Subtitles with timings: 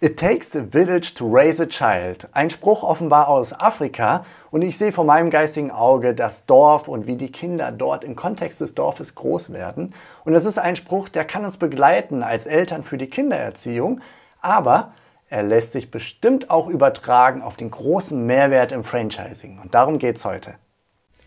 [0.00, 2.28] It takes a village to raise a child.
[2.30, 7.08] Ein Spruch offenbar aus Afrika und ich sehe vor meinem geistigen Auge das Dorf und
[7.08, 9.92] wie die Kinder dort im Kontext des Dorfes groß werden.
[10.24, 14.00] Und es ist ein Spruch, der kann uns begleiten als Eltern für die Kindererziehung,
[14.40, 14.92] aber
[15.30, 19.58] er lässt sich bestimmt auch übertragen auf den großen Mehrwert im Franchising.
[19.58, 20.54] Und darum geht es heute.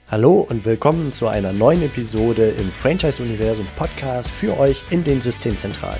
[0.10, 6.00] Hallo und willkommen zu einer neuen Episode im Franchise-Universum Podcast für euch in den Systemzentralen.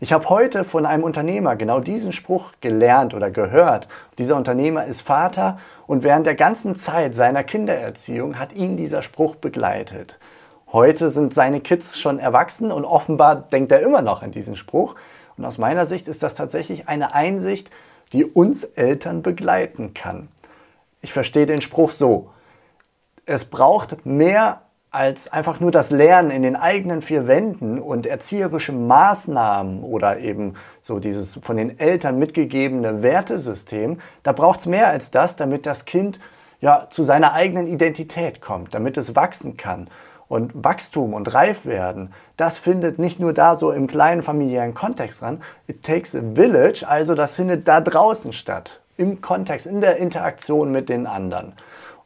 [0.00, 3.88] Ich habe heute von einem Unternehmer genau diesen Spruch gelernt oder gehört.
[4.16, 5.58] Dieser Unternehmer ist Vater
[5.88, 10.20] und während der ganzen Zeit seiner Kindererziehung hat ihn dieser Spruch begleitet.
[10.70, 14.94] Heute sind seine Kids schon erwachsen und offenbar denkt er immer noch an diesen Spruch.
[15.36, 17.68] Und aus meiner Sicht ist das tatsächlich eine Einsicht,
[18.12, 20.28] die uns Eltern begleiten kann.
[21.02, 22.30] Ich verstehe den Spruch so.
[23.26, 28.72] Es braucht mehr als einfach nur das Lernen in den eigenen vier Wänden und erzieherische
[28.72, 35.10] Maßnahmen oder eben so dieses von den Eltern mitgegebene Wertesystem, da braucht es mehr als
[35.10, 36.20] das, damit das Kind
[36.60, 39.88] ja zu seiner eigenen Identität kommt, damit es wachsen kann.
[40.26, 45.42] Und Wachstum und Reifwerden, das findet nicht nur da so im kleinen familiären Kontext ran.
[45.66, 50.70] It takes a village, also das findet da draußen statt, im Kontext, in der Interaktion
[50.70, 51.54] mit den anderen.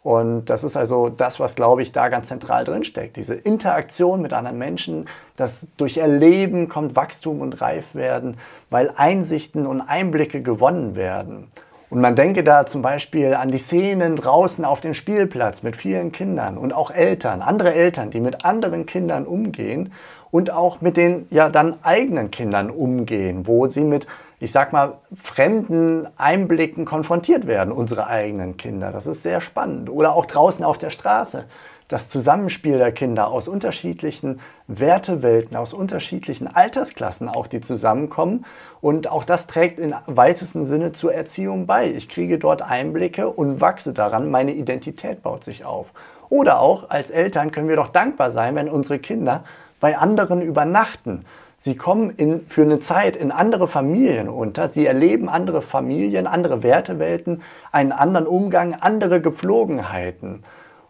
[0.03, 3.17] Und das ist also das, was, glaube ich, da ganz zentral drin steckt.
[3.17, 8.37] Diese Interaktion mit anderen Menschen, das durch Erleben kommt Wachstum und Reifwerden,
[8.69, 11.53] weil Einsichten und Einblicke gewonnen werden.
[11.89, 16.11] Und man denke da zum Beispiel an die Szenen draußen auf dem Spielplatz mit vielen
[16.11, 19.93] Kindern und auch Eltern, andere Eltern, die mit anderen Kindern umgehen
[20.31, 24.07] und auch mit den ja dann eigenen Kindern umgehen, wo sie mit,
[24.43, 28.91] ich sag mal, fremden Einblicken konfrontiert werden, unsere eigenen Kinder.
[28.91, 29.89] Das ist sehr spannend.
[29.89, 31.45] Oder auch draußen auf der Straße
[31.87, 38.45] das Zusammenspiel der Kinder aus unterschiedlichen Wertewelten, aus unterschiedlichen Altersklassen auch, die zusammenkommen.
[38.81, 41.89] Und auch das trägt in weitesten Sinne zur Erziehung bei.
[41.89, 44.29] Ich kriege dort Einblicke und wachse daran.
[44.29, 45.93] Meine Identität baut sich auf.
[46.31, 49.45] Oder auch als Eltern können wir doch dankbar sein, wenn unsere Kinder
[49.79, 51.27] bei anderen übernachten.
[51.65, 54.71] Sie kommen in, für eine Zeit in andere Familien unter.
[54.73, 57.41] Sie erleben andere Familien, andere Wertewelten,
[57.71, 60.43] einen anderen Umgang, andere Gepflogenheiten.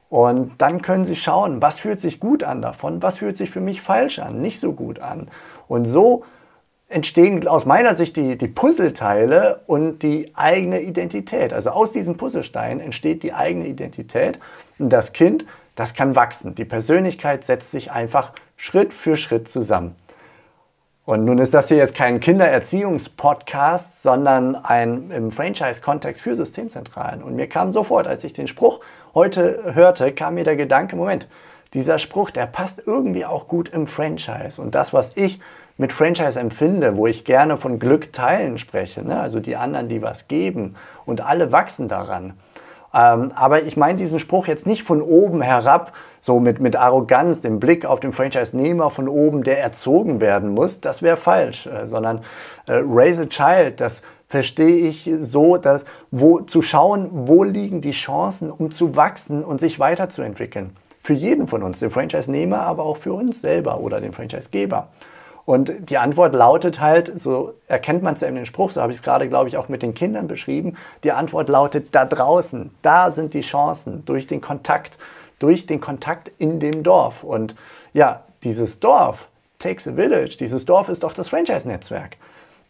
[0.08, 3.60] Und dann können Sie schauen, was fühlt sich gut an davon, was fühlt sich für
[3.60, 5.28] mich falsch an, nicht so gut an.
[5.68, 6.24] Und so
[6.88, 11.52] entstehen aus meiner Sicht die, die Puzzleteile und die eigene Identität.
[11.52, 14.38] Also aus diesen Puzzlesteinen entsteht die eigene Identität.
[14.78, 15.44] Und das Kind,
[15.76, 16.54] das kann wachsen.
[16.54, 19.96] Die Persönlichkeit setzt sich einfach Schritt für Schritt zusammen.
[21.12, 27.22] Und nun ist das hier jetzt kein Kindererziehungspodcast, sondern ein im Franchise-Kontext für Systemzentralen.
[27.22, 28.80] Und mir kam sofort, als ich den Spruch
[29.14, 31.28] heute hörte, kam mir der Gedanke, Moment,
[31.74, 34.58] dieser Spruch, der passt irgendwie auch gut im Franchise.
[34.58, 35.38] Und das, was ich
[35.76, 39.20] mit Franchise empfinde, wo ich gerne von Glück teilen spreche, ne?
[39.20, 42.32] also die anderen, die was geben und alle wachsen daran.
[42.94, 47.40] Ähm, aber ich meine diesen Spruch jetzt nicht von oben herab, so mit, mit Arroganz,
[47.40, 50.80] dem Blick auf den Franchise-Nehmer von oben, der erzogen werden muss.
[50.80, 52.18] Das wäre falsch, äh, sondern
[52.66, 57.90] äh, Raise a Child, das verstehe ich so, dass wo, zu schauen, wo liegen die
[57.90, 60.76] Chancen, um zu wachsen und sich weiterzuentwickeln.
[61.02, 64.88] Für jeden von uns, den Franchise-Nehmer, aber auch für uns selber oder den Franchise-Geber.
[65.44, 68.92] Und die Antwort lautet halt, so erkennt man es ja in den Spruch, so habe
[68.92, 70.76] ich es gerade, glaube ich, auch mit den Kindern beschrieben.
[71.02, 74.98] Die Antwort lautet da draußen, da sind die Chancen durch den Kontakt,
[75.38, 77.24] durch den Kontakt in dem Dorf.
[77.24, 77.56] Und
[77.92, 79.26] ja, dieses Dorf,
[79.58, 82.16] takes a village, dieses Dorf ist doch das Franchise-Netzwerk.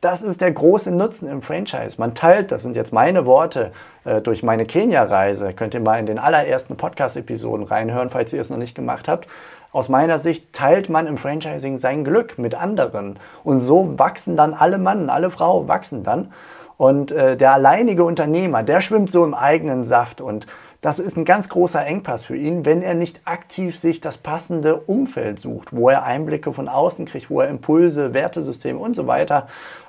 [0.02, 1.94] Das ist der große Nutzen im Franchise.
[1.96, 3.70] Man teilt, das sind jetzt meine Worte,
[4.04, 5.52] äh, durch meine Kenia-Reise.
[5.52, 9.28] Könnt ihr mal in den allerersten Podcast-Episoden reinhören, falls ihr es noch nicht gemacht habt.
[9.70, 13.16] Aus meiner Sicht teilt man im Franchising sein Glück mit anderen.
[13.44, 16.32] Und so wachsen dann alle Mann, alle Frau wachsen dann.
[16.78, 20.20] Und äh, der alleinige Unternehmer, der schwimmt so im eigenen Saft.
[20.20, 20.48] Und
[20.82, 24.76] das ist ein ganz großer Engpass für ihn, wenn er nicht aktiv sich das passende
[24.76, 29.46] Umfeld sucht, wo er Einblicke von außen kriegt, wo er Impulse, Wertesysteme und so weiter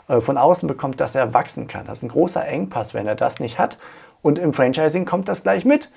[0.08, 1.88] äh, von außen bekommt, dass er wachsen kann.
[1.88, 3.80] Das ist ein großer Engpass, wenn er das nicht hat.
[4.22, 5.90] Und im Franchising kommt das gleich mit.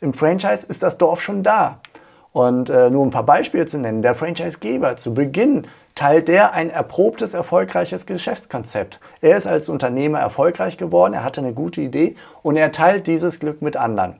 [0.00, 1.80] Im Franchise ist das Dorf schon da.
[2.32, 4.00] Und äh, nur ein paar Beispiele zu nennen.
[4.00, 9.00] Der Franchisegeber zu Beginn teilt der ein erprobtes, erfolgreiches Geschäftskonzept.
[9.20, 13.38] Er ist als Unternehmer erfolgreich geworden, er hatte eine gute Idee und er teilt dieses
[13.38, 14.16] Glück mit anderen.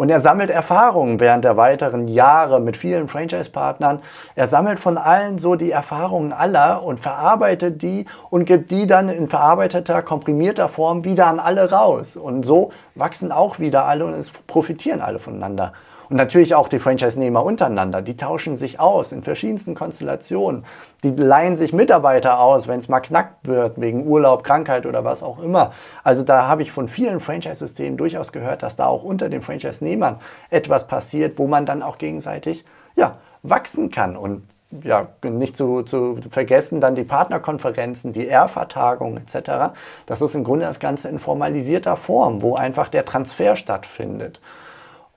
[0.00, 4.00] Und er sammelt Erfahrungen während der weiteren Jahre mit vielen Franchise-Partnern.
[4.34, 9.10] Er sammelt von allen so die Erfahrungen aller und verarbeitet die und gibt die dann
[9.10, 12.16] in verarbeiteter, komprimierter Form wieder an alle raus.
[12.16, 15.74] Und so wachsen auch wieder alle und es profitieren alle voneinander.
[16.10, 20.64] Und natürlich auch die Franchise-Nehmer untereinander, die tauschen sich aus in verschiedensten Konstellationen.
[21.04, 25.22] Die leihen sich Mitarbeiter aus, wenn es mal knackt wird, wegen Urlaub, Krankheit oder was
[25.22, 25.72] auch immer.
[26.02, 30.16] Also da habe ich von vielen Franchise-Systemen durchaus gehört, dass da auch unter den Franchise-Nehmern
[30.50, 32.64] etwas passiert, wo man dann auch gegenseitig
[32.96, 33.12] ja,
[33.44, 34.16] wachsen kann.
[34.16, 34.42] Und
[34.82, 39.72] ja, nicht zu, zu vergessen, dann die Partnerkonferenzen, die ERFA-Tagungen etc.
[40.06, 44.40] Das ist im Grunde das Ganze in formalisierter Form, wo einfach der Transfer stattfindet.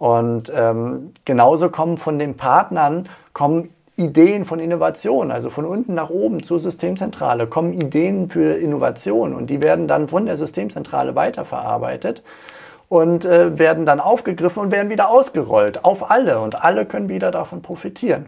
[0.04, 6.10] Und ähm, genauso kommen von den Partnern kommen Ideen von Innovation, also von unten nach
[6.10, 12.22] oben zur Systemzentrale kommen Ideen für Innovation und die werden dann von der Systemzentrale weiterverarbeitet
[12.90, 17.32] und äh, werden dann aufgegriffen und werden wieder ausgerollt auf alle und alle können wieder
[17.32, 18.26] davon profitieren.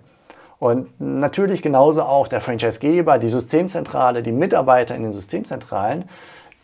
[0.60, 6.06] Und natürlich genauso auch der Franchisegeber, die Systemzentrale, die Mitarbeiter in den Systemzentralen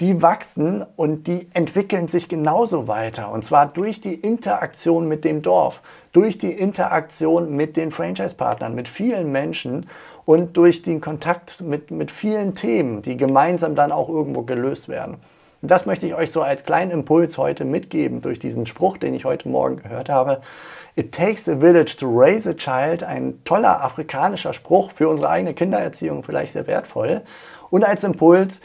[0.01, 3.31] die wachsen und die entwickeln sich genauso weiter.
[3.31, 5.81] Und zwar durch die Interaktion mit dem Dorf,
[6.11, 9.85] durch die Interaktion mit den Franchise-Partnern, mit vielen Menschen
[10.25, 15.17] und durch den Kontakt mit, mit vielen Themen, die gemeinsam dann auch irgendwo gelöst werden.
[15.61, 19.13] Und das möchte ich euch so als kleinen Impuls heute mitgeben durch diesen Spruch, den
[19.13, 20.41] ich heute Morgen gehört habe.
[20.95, 23.03] It takes a village to raise a child.
[23.03, 27.21] Ein toller afrikanischer Spruch für unsere eigene Kindererziehung, vielleicht sehr wertvoll.
[27.69, 28.61] Und als Impuls,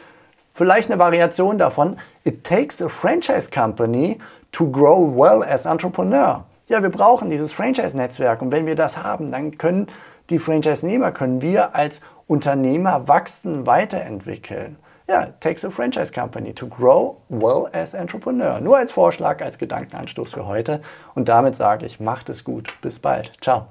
[0.57, 1.97] Vielleicht eine Variation davon.
[2.23, 4.17] It takes a franchise company
[4.51, 6.45] to grow well as entrepreneur.
[6.65, 9.85] Ja, wir brauchen dieses Franchise-Netzwerk und wenn wir das haben, dann können
[10.31, 14.77] die Franchise-Nehmer, können wir als Unternehmer wachsen, weiterentwickeln.
[15.07, 18.59] Ja, it takes a franchise company to grow well as entrepreneur.
[18.59, 20.81] Nur als Vorschlag, als Gedankenanstoß für heute.
[21.13, 22.73] Und damit sage ich, macht es gut.
[22.81, 23.31] Bis bald.
[23.41, 23.67] Ciao.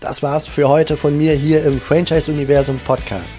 [0.00, 3.38] Das war's für heute von mir hier im Franchise-Universum Podcast.